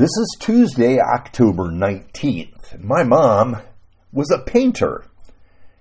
This 0.00 0.16
is 0.16 0.38
Tuesday, 0.40 0.98
October 0.98 1.64
19th. 1.64 2.82
My 2.82 3.02
mom 3.02 3.58
was 4.10 4.30
a 4.30 4.50
painter. 4.50 5.04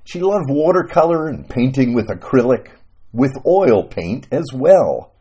She 0.04 0.20
loved 0.20 0.50
watercolor 0.50 1.30
and 1.30 1.48
painting 1.48 1.94
with 1.94 2.10
acrylic, 2.10 2.68
with 3.14 3.32
oil 3.48 3.86
paint 3.86 4.28
as 4.30 4.48
well. 4.54 5.14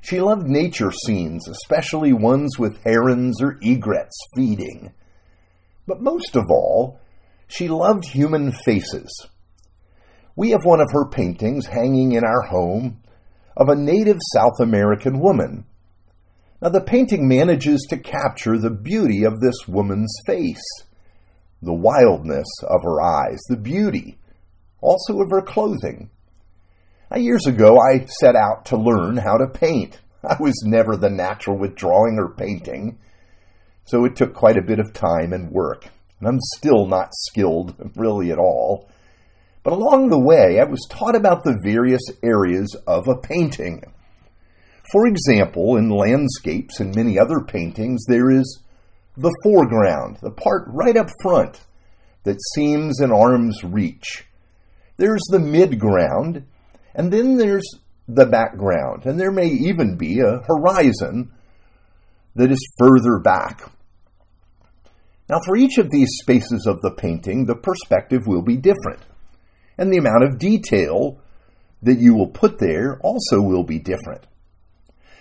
She 0.00 0.20
loved 0.20 0.48
nature 0.48 0.90
scenes, 0.90 1.46
especially 1.46 2.12
ones 2.12 2.58
with 2.58 2.82
herons 2.82 3.40
or 3.40 3.56
egrets 3.62 4.18
feeding. 4.34 4.92
But 5.86 6.02
most 6.02 6.34
of 6.34 6.46
all, 6.50 6.98
she 7.46 7.68
loved 7.68 8.04
human 8.04 8.50
faces. 8.50 9.28
We 10.34 10.50
have 10.50 10.64
one 10.64 10.80
of 10.80 10.90
her 10.90 11.08
paintings 11.08 11.66
hanging 11.66 12.10
in 12.10 12.24
our 12.24 12.42
home 12.42 13.00
of 13.56 13.68
a 13.68 13.76
native 13.76 14.18
South 14.32 14.58
American 14.58 15.20
woman 15.20 15.66
now, 16.64 16.70
the 16.70 16.80
painting 16.80 17.28
manages 17.28 17.86
to 17.90 17.98
capture 17.98 18.56
the 18.56 18.70
beauty 18.70 19.22
of 19.22 19.40
this 19.40 19.68
woman's 19.68 20.16
face, 20.26 20.64
the 21.60 21.74
wildness 21.74 22.46
of 22.62 22.82
her 22.84 23.02
eyes, 23.02 23.38
the 23.50 23.58
beauty 23.58 24.16
also 24.80 25.20
of 25.20 25.28
her 25.28 25.42
clothing. 25.42 26.08
Now, 27.10 27.18
years 27.18 27.44
ago, 27.46 27.76
I 27.78 28.06
set 28.06 28.34
out 28.34 28.64
to 28.66 28.78
learn 28.78 29.18
how 29.18 29.36
to 29.36 29.46
paint. 29.46 30.00
I 30.24 30.38
was 30.40 30.54
never 30.64 30.96
the 30.96 31.10
natural 31.10 31.58
with 31.58 31.74
drawing 31.74 32.16
or 32.18 32.34
painting, 32.34 32.98
so 33.84 34.06
it 34.06 34.16
took 34.16 34.32
quite 34.32 34.56
a 34.56 34.66
bit 34.66 34.78
of 34.78 34.94
time 34.94 35.34
and 35.34 35.50
work. 35.50 35.88
And 36.18 36.26
I'm 36.26 36.40
still 36.56 36.86
not 36.86 37.10
skilled 37.12 37.74
really 37.94 38.32
at 38.32 38.38
all. 38.38 38.88
But 39.64 39.74
along 39.74 40.08
the 40.08 40.18
way, 40.18 40.58
I 40.58 40.64
was 40.64 40.86
taught 40.88 41.14
about 41.14 41.44
the 41.44 41.60
various 41.62 42.04
areas 42.22 42.74
of 42.86 43.06
a 43.06 43.20
painting. 43.20 43.84
For 44.92 45.06
example, 45.06 45.76
in 45.76 45.88
landscapes 45.88 46.78
and 46.80 46.94
many 46.94 47.18
other 47.18 47.40
paintings, 47.40 48.04
there 48.06 48.30
is 48.30 48.62
the 49.16 49.34
foreground, 49.42 50.18
the 50.20 50.30
part 50.30 50.64
right 50.68 50.96
up 50.96 51.08
front 51.22 51.60
that 52.24 52.40
seems 52.54 53.00
an 53.00 53.12
arm's 53.12 53.62
reach. 53.64 54.26
There's 54.96 55.24
the 55.30 55.38
midground, 55.38 56.44
and 56.94 57.12
then 57.12 57.36
there's 57.36 57.68
the 58.06 58.26
background, 58.26 59.06
and 59.06 59.18
there 59.18 59.32
may 59.32 59.46
even 59.46 59.96
be 59.96 60.20
a 60.20 60.42
horizon 60.46 61.32
that 62.34 62.50
is 62.50 62.74
further 62.78 63.18
back. 63.18 63.70
Now, 65.28 65.38
for 65.46 65.56
each 65.56 65.78
of 65.78 65.90
these 65.90 66.08
spaces 66.20 66.66
of 66.66 66.82
the 66.82 66.90
painting, 66.90 67.46
the 67.46 67.56
perspective 67.56 68.26
will 68.26 68.42
be 68.42 68.56
different, 68.56 69.00
and 69.78 69.90
the 69.90 69.98
amount 69.98 70.24
of 70.24 70.38
detail 70.38 71.18
that 71.82 71.98
you 71.98 72.14
will 72.14 72.28
put 72.28 72.58
there 72.58 72.98
also 73.02 73.40
will 73.40 73.64
be 73.64 73.78
different. 73.78 74.26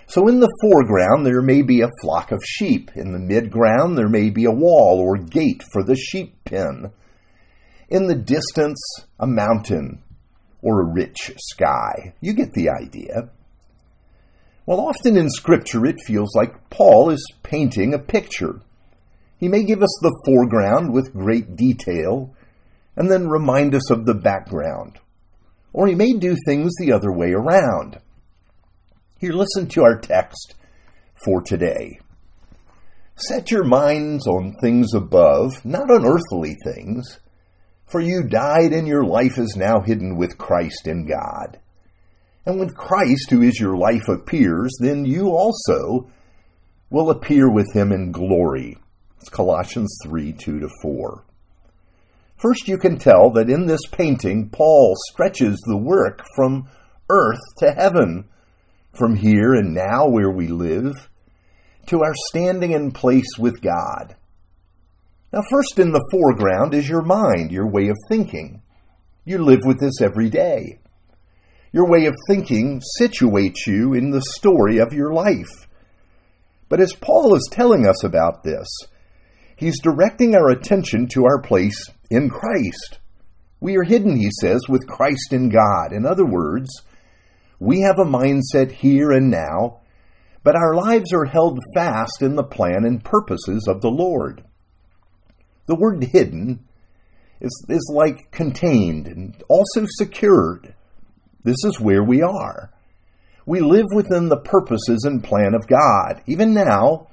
So 0.07 0.27
in 0.27 0.39
the 0.39 0.51
foreground, 0.61 1.25
there 1.25 1.41
may 1.41 1.61
be 1.61 1.81
a 1.81 1.89
flock 2.01 2.31
of 2.31 2.43
sheep. 2.45 2.91
In 2.95 3.11
the 3.11 3.19
midground, 3.19 3.95
there 3.95 4.09
may 4.09 4.29
be 4.29 4.45
a 4.45 4.51
wall 4.51 4.99
or 4.99 5.17
gate 5.17 5.63
for 5.71 5.83
the 5.83 5.95
sheep 5.95 6.35
pen. 6.45 6.91
In 7.89 8.07
the 8.07 8.15
distance, 8.15 8.79
a 9.19 9.27
mountain 9.27 10.03
or 10.61 10.81
a 10.81 10.93
rich 10.93 11.31
sky. 11.37 12.13
You 12.21 12.33
get 12.33 12.53
the 12.53 12.69
idea. 12.69 13.29
Well, 14.65 14.79
often 14.79 15.17
in 15.17 15.29
Scripture, 15.29 15.85
it 15.85 15.99
feels 16.05 16.33
like 16.35 16.69
Paul 16.69 17.09
is 17.09 17.25
painting 17.43 17.93
a 17.93 17.99
picture. 17.99 18.61
He 19.37 19.49
may 19.49 19.63
give 19.63 19.83
us 19.83 19.99
the 20.01 20.17
foreground 20.25 20.93
with 20.93 21.13
great 21.13 21.57
detail 21.57 22.33
and 22.95 23.11
then 23.11 23.27
remind 23.27 23.75
us 23.75 23.91
of 23.91 24.05
the 24.05 24.13
background. 24.13 24.99
Or 25.73 25.87
he 25.87 25.95
may 25.95 26.13
do 26.13 26.37
things 26.45 26.71
the 26.79 26.93
other 26.93 27.11
way 27.11 27.33
around. 27.33 27.99
Here, 29.23 29.31
listen 29.31 29.67
to 29.69 29.83
our 29.83 29.97
text 29.97 30.55
for 31.23 31.41
today. 31.41 31.97
Set 33.15 33.51
your 33.51 33.63
minds 33.63 34.27
on 34.27 34.53
things 34.59 34.93
above, 34.93 35.63
not 35.63 35.89
on 35.89 36.05
earthly 36.05 36.57
things, 36.65 37.21
for 37.89 38.01
you 38.01 38.23
died 38.23 38.73
and 38.73 38.85
your 38.85 39.05
life 39.05 39.37
is 39.37 39.55
now 39.55 39.79
hidden 39.79 40.17
with 40.17 40.37
Christ 40.37 40.87
in 40.87 41.07
God. 41.07 41.57
And 42.45 42.59
when 42.59 42.71
Christ, 42.71 43.29
who 43.29 43.41
is 43.41 43.61
your 43.61 43.77
life, 43.77 44.09
appears, 44.09 44.75
then 44.81 45.05
you 45.05 45.29
also 45.29 46.11
will 46.89 47.09
appear 47.09 47.49
with 47.49 47.71
him 47.73 47.93
in 47.93 48.11
glory. 48.11 48.77
It's 49.21 49.29
Colossians 49.29 49.97
3 50.03 50.33
2 50.33 50.59
to 50.59 50.69
4. 50.81 51.23
First, 52.35 52.67
you 52.67 52.77
can 52.77 52.97
tell 52.97 53.31
that 53.35 53.49
in 53.49 53.67
this 53.67 53.87
painting, 53.89 54.49
Paul 54.49 54.95
stretches 55.13 55.57
the 55.65 55.77
work 55.77 56.25
from 56.35 56.67
earth 57.09 57.39
to 57.59 57.71
heaven 57.71 58.27
from 58.93 59.15
here 59.15 59.53
and 59.53 59.73
now 59.73 60.07
where 60.07 60.29
we 60.29 60.47
live 60.47 61.09
to 61.87 62.01
our 62.01 62.13
standing 62.29 62.71
in 62.71 62.91
place 62.91 63.37
with 63.37 63.61
God. 63.61 64.15
Now, 65.31 65.41
first 65.49 65.79
in 65.79 65.91
the 65.91 66.05
foreground 66.11 66.73
is 66.73 66.87
your 66.87 67.01
mind, 67.01 67.51
your 67.51 67.69
way 67.69 67.89
of 67.89 67.97
thinking. 68.07 68.61
You 69.25 69.39
live 69.39 69.61
with 69.65 69.79
this 69.79 69.99
every 70.01 70.29
day. 70.29 70.79
Your 71.71 71.89
way 71.89 72.05
of 72.05 72.13
thinking 72.27 72.81
situates 73.01 73.65
you 73.65 73.93
in 73.93 74.11
the 74.11 74.21
story 74.21 74.77
of 74.77 74.93
your 74.93 75.11
life. 75.11 75.67
But 76.69 76.79
as 76.79 76.93
Paul 76.93 77.35
is 77.35 77.49
telling 77.51 77.87
us 77.87 78.03
about 78.03 78.43
this, 78.43 78.67
he's 79.55 79.81
directing 79.81 80.35
our 80.35 80.49
attention 80.49 81.07
to 81.13 81.25
our 81.25 81.41
place 81.41 81.83
in 82.11 82.29
Christ. 82.29 82.99
We 83.59 83.75
are 83.77 83.83
hidden, 83.83 84.17
he 84.17 84.29
says, 84.39 84.61
with 84.69 84.87
Christ 84.87 85.31
in 85.33 85.49
God. 85.49 85.93
In 85.93 86.05
other 86.05 86.25
words, 86.25 86.69
we 87.63 87.79
have 87.79 87.97
a 87.97 88.03
mindset 88.03 88.71
here 88.71 89.11
and 89.11 89.31
now, 89.31 89.79
but 90.43 90.55
our 90.55 90.75
lives 90.75 91.13
are 91.13 91.25
held 91.25 91.59
fast 91.73 92.21
in 92.21 92.35
the 92.35 92.43
plan 92.43 92.83
and 92.83 93.03
purposes 93.03 93.65
of 93.69 93.79
the 93.79 93.89
Lord. 93.89 94.43
The 95.67 95.75
word 95.75 96.03
hidden 96.03 96.65
is, 97.39 97.65
is 97.69 97.89
like 97.93 98.31
contained 98.31 99.07
and 99.07 99.41
also 99.47 99.85
secured. 99.87 100.75
This 101.43 101.55
is 101.63 101.79
where 101.79 102.03
we 102.03 102.21
are. 102.21 102.73
We 103.45 103.61
live 103.61 103.87
within 103.95 104.27
the 104.27 104.41
purposes 104.41 105.05
and 105.05 105.23
plan 105.23 105.53
of 105.53 105.67
God, 105.67 106.21
even 106.25 106.53
now, 106.53 107.07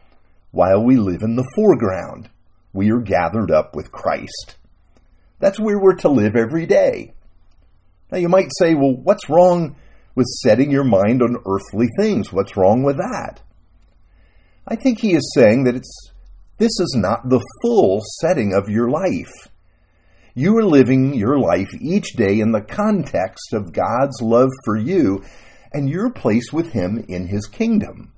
while 0.51 0.83
we 0.83 0.97
live 0.97 1.23
in 1.23 1.37
the 1.37 1.49
foreground. 1.55 2.29
We 2.73 2.91
are 2.91 3.01
gathered 3.01 3.53
up 3.53 3.77
with 3.77 3.93
Christ. 3.93 4.57
That's 5.39 5.61
where 5.61 5.79
we're 5.79 5.97
to 5.97 6.09
live 6.09 6.35
every 6.35 6.67
day. 6.67 7.15
Now 8.11 8.19
you 8.19 8.29
might 8.29 8.51
say, 8.59 8.75
well, 8.75 8.97
what's 8.97 9.31
wrong 9.31 9.77
with 10.21 10.27
setting 10.43 10.71
your 10.71 10.85
mind 10.85 11.23
on 11.23 11.43
earthly 11.47 11.89
things. 11.99 12.31
What's 12.31 12.55
wrong 12.55 12.83
with 12.83 12.99
that? 12.99 13.41
I 14.69 14.77
think 14.77 15.01
he 15.01 15.15
is 15.15 15.33
saying 15.35 15.65
that 15.65 15.75
it's 15.75 16.13
this 16.59 16.79
is 16.79 16.95
not 16.95 17.31
the 17.31 17.43
full 17.63 18.03
setting 18.21 18.53
of 18.53 18.69
your 18.69 18.91
life. 18.91 19.49
You 20.35 20.59
are 20.59 20.63
living 20.63 21.15
your 21.15 21.39
life 21.39 21.71
each 21.81 22.13
day 22.17 22.39
in 22.39 22.53
the 22.53 22.61
context 22.61 23.55
of 23.55 23.73
God's 23.73 24.21
love 24.21 24.51
for 24.67 24.77
you 24.77 25.25
and 25.73 25.89
your 25.89 26.11
place 26.11 26.53
with 26.53 26.73
Him 26.73 27.03
in 27.09 27.29
His 27.29 27.47
kingdom. 27.47 28.13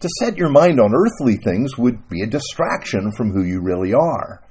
To 0.00 0.08
set 0.20 0.38
your 0.38 0.48
mind 0.48 0.80
on 0.80 0.94
earthly 0.94 1.36
things 1.36 1.76
would 1.76 2.08
be 2.08 2.22
a 2.22 2.26
distraction 2.26 3.12
from 3.14 3.32
who 3.32 3.44
you 3.44 3.60
really 3.60 3.92
are 3.92 4.42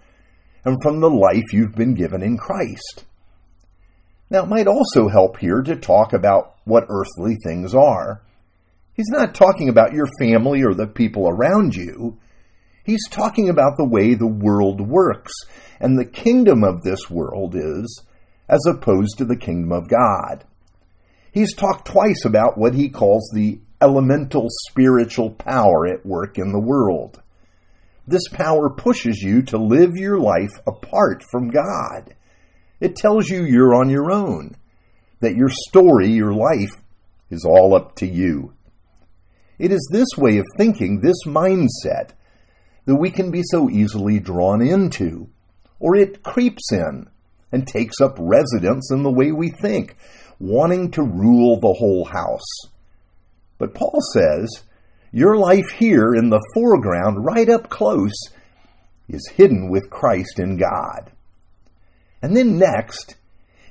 and 0.63 0.77
from 0.83 0.99
the 0.99 1.09
life 1.09 1.51
you've 1.51 1.73
been 1.73 1.95
given 1.95 2.21
in 2.21 2.37
Christ. 2.37 3.05
Now, 4.29 4.43
it 4.43 4.49
might 4.49 4.67
also 4.67 5.07
help 5.07 5.37
here 5.37 5.61
to 5.61 5.75
talk 5.75 6.13
about 6.13 6.55
what 6.63 6.85
earthly 6.89 7.35
things 7.43 7.73
are. 7.73 8.21
He's 8.93 9.09
not 9.09 9.33
talking 9.33 9.69
about 9.69 9.93
your 9.93 10.07
family 10.19 10.61
or 10.63 10.73
the 10.73 10.87
people 10.87 11.27
around 11.27 11.75
you. 11.75 12.19
He's 12.83 13.07
talking 13.09 13.49
about 13.49 13.77
the 13.77 13.87
way 13.87 14.13
the 14.13 14.27
world 14.27 14.81
works 14.81 15.31
and 15.79 15.97
the 15.97 16.05
kingdom 16.05 16.63
of 16.63 16.83
this 16.83 17.09
world 17.09 17.55
is, 17.55 18.03
as 18.47 18.59
opposed 18.67 19.17
to 19.17 19.25
the 19.25 19.37
kingdom 19.37 19.71
of 19.71 19.87
God. 19.87 20.43
He's 21.31 21.55
talked 21.55 21.87
twice 21.87 22.25
about 22.25 22.57
what 22.57 22.73
he 22.73 22.89
calls 22.89 23.29
the 23.33 23.59
elemental 23.81 24.47
spiritual 24.69 25.31
power 25.31 25.87
at 25.87 26.05
work 26.05 26.37
in 26.37 26.51
the 26.51 26.59
world. 26.59 27.21
This 28.07 28.27
power 28.33 28.69
pushes 28.69 29.21
you 29.21 29.43
to 29.43 29.57
live 29.57 29.95
your 29.95 30.19
life 30.19 30.59
apart 30.65 31.23
from 31.31 31.49
God. 31.49 32.15
It 32.79 32.95
tells 32.95 33.29
you 33.29 33.43
you're 33.43 33.75
on 33.75 33.89
your 33.89 34.11
own, 34.11 34.55
that 35.19 35.35
your 35.35 35.49
story, 35.49 36.09
your 36.09 36.33
life, 36.33 36.71
is 37.29 37.45
all 37.45 37.75
up 37.75 37.95
to 37.97 38.07
you. 38.07 38.53
It 39.57 39.71
is 39.71 39.89
this 39.91 40.07
way 40.17 40.37
of 40.37 40.45
thinking, 40.57 41.01
this 41.01 41.25
mindset, 41.25 42.11
that 42.85 42.95
we 42.95 43.11
can 43.11 43.29
be 43.29 43.43
so 43.43 43.69
easily 43.69 44.19
drawn 44.19 44.61
into, 44.61 45.29
or 45.79 45.95
it 45.95 46.23
creeps 46.23 46.71
in 46.71 47.07
and 47.51 47.67
takes 47.67 47.99
up 47.99 48.15
residence 48.17 48.91
in 48.91 49.03
the 49.03 49.11
way 49.11 49.31
we 49.31 49.51
think, 49.61 49.95
wanting 50.39 50.91
to 50.91 51.03
rule 51.03 51.59
the 51.59 51.75
whole 51.77 52.05
house. 52.05 52.71
But 53.57 53.73
Paul 53.73 53.99
says, 54.13 54.63
your 55.11 55.37
life 55.37 55.69
here 55.71 56.13
in 56.15 56.29
the 56.29 56.43
foreground, 56.53 57.25
right 57.25 57.49
up 57.49 57.69
close, 57.69 58.13
is 59.09 59.31
hidden 59.35 59.69
with 59.69 59.89
Christ 59.89 60.39
in 60.39 60.57
God. 60.57 61.11
And 62.21 62.35
then 62.35 62.57
next, 62.57 63.15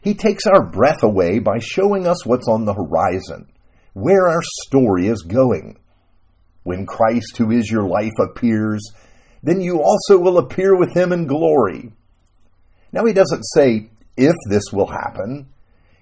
he 0.03 0.15
takes 0.15 0.47
our 0.47 0.65
breath 0.65 1.03
away 1.03 1.39
by 1.39 1.59
showing 1.61 2.07
us 2.07 2.25
what's 2.25 2.49
on 2.49 2.65
the 2.65 2.75
horizon, 2.75 3.51
where 3.93 4.29
our 4.29 4.43
story 4.67 5.09
is 5.09 5.23
going. 5.23 5.79
When 6.63 6.87
Christ, 6.87 7.37
who 7.37 7.51
is 7.51 7.71
your 7.71 7.87
life, 7.87 8.13
appears, 8.21 8.83
then 9.43 9.61
you 9.61 9.83
also 9.83 10.19
will 10.19 10.39
appear 10.39 10.77
with 10.77 10.95
him 10.95 11.13
in 11.13 11.27
glory. 11.27 11.93
Now, 12.93 13.05
he 13.05 13.13
doesn't 13.13 13.43
say 13.55 13.91
if 14.17 14.35
this 14.49 14.73
will 14.73 14.87
happen, 14.87 15.49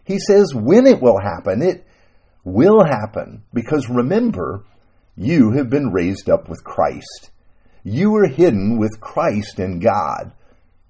he 0.04 0.18
says 0.18 0.54
when 0.54 0.86
it 0.86 1.02
will 1.02 1.18
happen. 1.18 1.62
It 1.62 1.84
will 2.44 2.84
happen 2.84 3.42
because 3.52 3.88
remember, 3.88 4.64
you 5.16 5.52
have 5.52 5.68
been 5.68 5.90
raised 5.90 6.30
up 6.30 6.48
with 6.48 6.62
Christ. 6.62 7.30
You 7.82 8.14
are 8.16 8.28
hidden 8.28 8.78
with 8.78 9.00
Christ 9.00 9.58
in 9.58 9.80
God. 9.80 10.32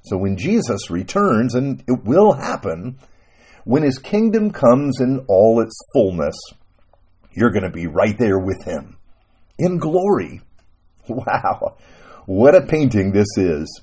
So 0.07 0.17
when 0.17 0.37
Jesus 0.37 0.89
returns, 0.89 1.55
and 1.55 1.83
it 1.89 2.05
will 2.05 2.33
happen, 2.33 2.99
when 3.65 3.83
his 3.83 3.99
kingdom 3.99 4.53
comes 4.53 5.01
in 5.01 5.25
all 5.27 5.61
its 5.61 5.77
fullness, 5.93 6.37
you're 7.33 7.51
going 7.51 7.65
to 7.65 7.71
be 7.71 7.89
right 7.89 8.17
there 8.17 8.39
with 8.39 8.65
him 8.65 8.97
in 9.59 9.79
glory. 9.79 10.41
Wow, 11.09 11.77
what 12.27 12.57
a 12.57 12.67
painting 12.67 13.13
this 13.13 13.29
is. 13.37 13.81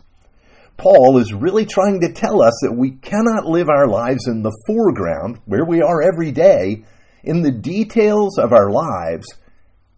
Paul 0.76 1.18
is 1.18 1.34
really 1.34 1.66
trying 1.66 2.02
to 2.02 2.12
tell 2.12 2.42
us 2.42 2.54
that 2.62 2.76
we 2.76 2.92
cannot 2.92 3.46
live 3.46 3.70
our 3.70 3.88
lives 3.88 4.28
in 4.28 4.44
the 4.44 4.52
foreground, 4.68 5.40
where 5.46 5.64
we 5.64 5.82
are 5.82 6.02
every 6.02 6.34
day, 6.34 6.84
in 7.24 7.42
the 7.42 7.52
details 7.52 8.38
of 8.38 8.52
our 8.52 8.70
lives, 8.70 9.26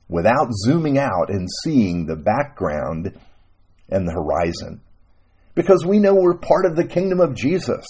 without 0.07 0.54
zooming 0.66 1.00
out 1.00 1.30
and 1.30 1.48
seeing 1.63 2.06
the 2.06 2.16
background 2.16 3.19
and 3.89 4.07
the 4.07 4.13
horizon. 4.13 4.81
Because 5.56 5.86
we 5.86 6.00
know 6.00 6.13
we're 6.13 6.38
part 6.38 6.66
of 6.66 6.75
the 6.75 6.88
kingdom 6.88 7.19
of 7.19 7.36
Jesus. 7.36 7.86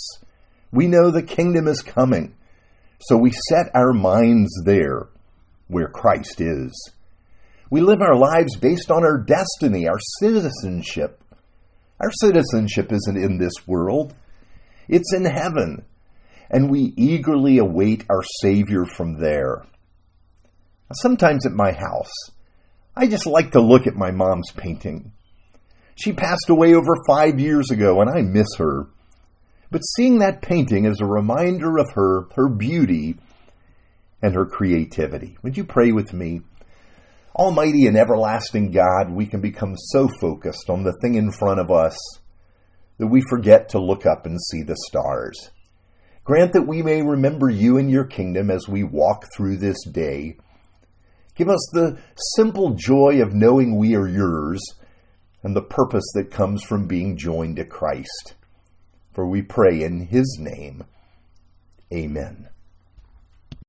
We 0.71 0.87
know 0.87 1.09
the 1.09 1.23
kingdom 1.23 1.67
is 1.67 1.81
coming. 1.81 2.35
So 2.99 3.17
we 3.17 3.31
set 3.49 3.71
our 3.73 3.91
minds 3.91 4.51
there 4.65 5.07
where 5.67 5.87
Christ 5.87 6.39
is. 6.39 6.91
We 7.69 7.81
live 7.81 8.01
our 8.01 8.15
lives 8.15 8.55
based 8.55 8.91
on 8.91 9.03
our 9.03 9.17
destiny, 9.17 9.87
our 9.87 9.99
citizenship. 10.19 11.21
Our 11.99 12.11
citizenship 12.11 12.91
isn't 12.91 13.17
in 13.17 13.37
this 13.37 13.67
world, 13.67 14.13
it's 14.87 15.13
in 15.13 15.25
heaven. 15.25 15.85
And 16.49 16.69
we 16.69 16.93
eagerly 16.95 17.57
await 17.57 18.05
our 18.09 18.21
Savior 18.41 18.85
from 18.85 19.19
there. 19.19 19.65
Sometimes 20.93 21.45
at 21.45 21.51
my 21.51 21.71
house, 21.71 22.13
I 22.95 23.07
just 23.07 23.25
like 23.25 23.51
to 23.53 23.61
look 23.61 23.87
at 23.87 23.95
my 23.95 24.11
mom's 24.11 24.51
painting. 24.55 25.11
She 25.95 26.11
passed 26.11 26.49
away 26.49 26.73
over 26.73 26.93
five 27.07 27.39
years 27.39 27.71
ago, 27.71 28.01
and 28.01 28.09
I 28.09 28.21
miss 28.21 28.55
her. 28.57 28.87
But 29.71 29.79
seeing 29.79 30.19
that 30.19 30.41
painting 30.41 30.85
is 30.85 30.99
a 30.99 31.05
reminder 31.05 31.77
of 31.77 31.91
her, 31.93 32.27
her 32.35 32.49
beauty, 32.49 33.15
and 34.21 34.35
her 34.35 34.45
creativity. 34.45 35.37
Would 35.41 35.57
you 35.57 35.63
pray 35.63 35.91
with 35.91 36.13
me? 36.13 36.41
Almighty 37.35 37.87
and 37.87 37.97
everlasting 37.97 38.71
God, 38.71 39.09
we 39.11 39.25
can 39.25 39.41
become 39.41 39.75
so 39.75 40.07
focused 40.19 40.69
on 40.69 40.83
the 40.83 40.97
thing 41.01 41.15
in 41.15 41.31
front 41.31 41.59
of 41.59 41.71
us 41.71 41.97
that 42.97 43.07
we 43.07 43.21
forget 43.29 43.69
to 43.69 43.79
look 43.79 44.05
up 44.05 44.25
and 44.25 44.39
see 44.41 44.63
the 44.63 44.77
stars. 44.89 45.51
Grant 46.23 46.53
that 46.53 46.67
we 46.67 46.81
may 46.81 47.01
remember 47.01 47.49
you 47.49 47.77
and 47.77 47.89
your 47.89 48.05
kingdom 48.05 48.49
as 48.49 48.67
we 48.67 48.83
walk 48.83 49.25
through 49.35 49.57
this 49.57 49.83
day. 49.91 50.37
Give 51.35 51.49
us 51.49 51.69
the 51.73 51.99
simple 52.35 52.71
joy 52.71 53.21
of 53.21 53.33
knowing 53.33 53.77
we 53.77 53.95
are 53.95 54.07
yours 54.07 54.61
and 55.45 55.55
the 55.55 55.61
purpose 55.61 56.11
that 56.15 56.31
comes 56.31 56.63
from 56.63 56.87
being 56.87 57.15
joined 57.15 57.55
to 57.57 57.63
Christ. 57.63 58.33
For 59.13 59.27
we 59.27 59.43
pray 59.43 59.83
in 59.83 60.07
his 60.07 60.39
name. 60.39 60.85
Amen. 61.93 62.49